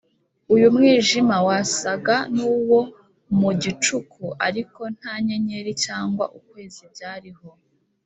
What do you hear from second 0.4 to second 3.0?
uyu mwijima wasaga n’uwo